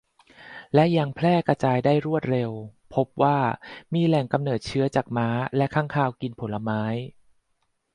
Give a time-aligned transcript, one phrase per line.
[0.73, 2.51] และยังแพร่กระจายได้รวดเร็ว
[2.93, 3.37] พบว่า
[3.93, 6.81] มีแหล่งกำเนิดเชื้อจากม้าและค้างคาวกินผลไม้